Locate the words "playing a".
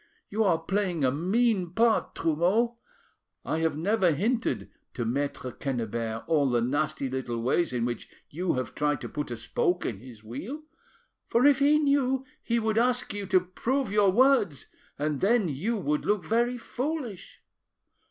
0.57-1.11